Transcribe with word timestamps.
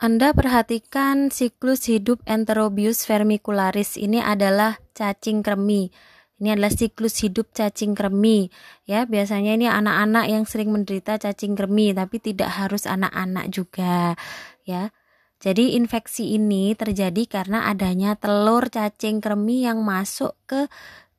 Anda 0.00 0.32
perhatikan 0.32 1.28
siklus 1.28 1.84
hidup 1.84 2.24
Enterobius 2.24 3.04
vermicularis 3.04 4.00
ini 4.00 4.16
adalah 4.24 4.80
cacing 4.96 5.44
kremi. 5.44 5.92
Ini 6.40 6.56
adalah 6.56 6.72
siklus 6.72 7.20
hidup 7.20 7.52
cacing 7.52 7.92
kremi. 7.92 8.48
Ya, 8.88 9.04
biasanya 9.04 9.60
ini 9.60 9.68
anak-anak 9.68 10.24
yang 10.24 10.48
sering 10.48 10.72
menderita 10.72 11.20
cacing 11.20 11.52
kremi, 11.52 11.92
tapi 11.92 12.16
tidak 12.16 12.48
harus 12.48 12.88
anak-anak 12.88 13.52
juga, 13.52 14.16
ya. 14.64 14.88
Jadi 15.36 15.76
infeksi 15.76 16.32
ini 16.32 16.72
terjadi 16.72 17.28
karena 17.28 17.68
adanya 17.68 18.16
telur 18.16 18.72
cacing 18.72 19.20
kremi 19.20 19.68
yang 19.68 19.84
masuk 19.84 20.32
ke 20.48 20.64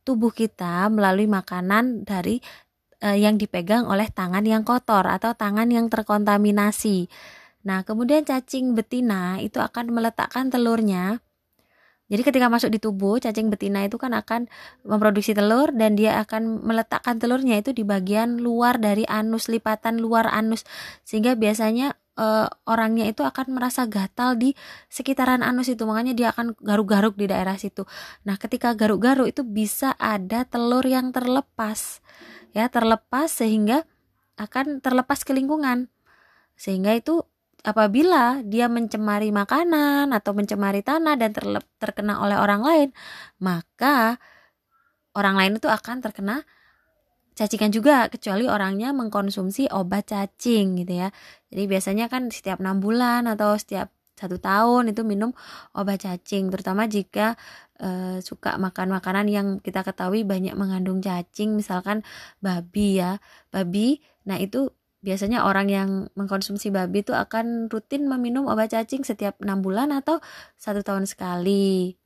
tubuh 0.02 0.34
kita 0.34 0.90
melalui 0.90 1.30
makanan 1.30 2.02
dari 2.02 2.42
eh, 2.98 3.14
yang 3.14 3.38
dipegang 3.38 3.86
oleh 3.86 4.10
tangan 4.10 4.42
yang 4.42 4.66
kotor 4.66 5.06
atau 5.06 5.38
tangan 5.38 5.70
yang 5.70 5.86
terkontaminasi. 5.86 7.06
Nah, 7.62 7.86
kemudian 7.86 8.26
cacing 8.26 8.74
betina 8.74 9.38
itu 9.38 9.62
akan 9.62 9.94
meletakkan 9.94 10.50
telurnya. 10.50 11.22
Jadi 12.12 12.28
ketika 12.28 12.52
masuk 12.52 12.76
di 12.76 12.80
tubuh, 12.84 13.24
cacing 13.24 13.48
betina 13.48 13.88
itu 13.88 13.96
kan 13.96 14.12
akan 14.12 14.52
memproduksi 14.84 15.32
telur 15.32 15.72
dan 15.72 15.96
dia 15.96 16.20
akan 16.20 16.60
meletakkan 16.60 17.16
telurnya 17.16 17.64
itu 17.64 17.72
di 17.72 17.88
bagian 17.88 18.36
luar 18.44 18.84
dari 18.84 19.08
anus, 19.08 19.48
lipatan 19.48 19.96
luar 20.04 20.28
anus. 20.28 20.68
Sehingga 21.08 21.40
biasanya 21.40 21.96
e, 22.20 22.52
orangnya 22.68 23.08
itu 23.08 23.24
akan 23.24 23.56
merasa 23.56 23.88
gatal 23.88 24.36
di 24.36 24.52
sekitaran 24.92 25.40
anus 25.40 25.72
itu. 25.72 25.88
Makanya 25.88 26.12
dia 26.12 26.28
akan 26.36 26.52
garuk-garuk 26.60 27.16
di 27.16 27.32
daerah 27.32 27.56
situ. 27.56 27.88
Nah, 28.28 28.36
ketika 28.36 28.76
garuk-garuk 28.76 29.32
itu 29.32 29.48
bisa 29.48 29.96
ada 29.96 30.44
telur 30.44 30.84
yang 30.84 31.16
terlepas. 31.16 32.04
Ya, 32.52 32.68
terlepas 32.68 33.32
sehingga 33.32 33.88
akan 34.36 34.84
terlepas 34.84 35.24
ke 35.24 35.32
lingkungan. 35.32 35.88
Sehingga 36.60 36.92
itu 36.92 37.24
apabila 37.62 38.42
dia 38.46 38.66
mencemari 38.66 39.30
makanan 39.30 40.12
atau 40.12 40.32
mencemari 40.34 40.82
tanah 40.82 41.16
dan 41.18 41.32
terkena 41.78 42.22
oleh 42.22 42.38
orang 42.38 42.62
lain, 42.62 42.90
maka 43.42 44.18
orang 45.14 45.36
lain 45.38 45.54
itu 45.62 45.68
akan 45.70 46.02
terkena 46.02 46.44
cacingan 47.38 47.72
juga 47.72 48.06
kecuali 48.12 48.46
orangnya 48.46 48.92
mengkonsumsi 48.92 49.72
obat 49.72 50.12
cacing 50.12 50.84
gitu 50.84 50.94
ya. 51.06 51.10
Jadi 51.50 51.64
biasanya 51.70 52.06
kan 52.12 52.30
setiap 52.30 52.60
enam 52.60 52.84
bulan 52.84 53.26
atau 53.30 53.56
setiap 53.56 53.90
satu 54.22 54.38
tahun 54.38 54.94
itu 54.94 55.02
minum 55.02 55.34
obat 55.74 56.06
cacing 56.06 56.54
terutama 56.54 56.86
jika 56.86 57.34
e, 57.82 58.22
suka 58.22 58.62
makan 58.62 58.94
makanan 58.94 59.26
yang 59.26 59.48
kita 59.58 59.82
ketahui 59.82 60.22
banyak 60.22 60.54
mengandung 60.54 61.02
cacing 61.02 61.58
misalkan 61.58 62.06
babi 62.38 63.02
ya 63.02 63.18
babi 63.50 63.98
nah 64.30 64.38
itu 64.38 64.70
biasanya 65.06 65.46
orang 65.50 65.68
yang 65.70 65.90
mengkonsumsi 66.18 66.70
babi 66.74 67.02
itu 67.06 67.14
akan 67.14 67.68
rutin 67.70 68.06
meminum 68.10 68.46
obat 68.50 68.74
cacing 68.74 69.02
setiap 69.06 69.38
enam 69.42 69.62
bulan 69.66 69.90
atau 69.94 70.22
satu 70.58 70.82
tahun 70.86 71.06
sekali. 71.10 72.01